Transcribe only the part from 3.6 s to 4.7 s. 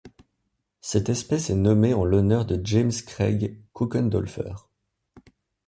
Cokendolpher.